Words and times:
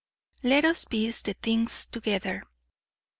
Let 0.41 0.65
us 0.65 0.83
piece 0.85 1.21
the 1.21 1.33
things 1.35 1.85
together. 1.85 2.41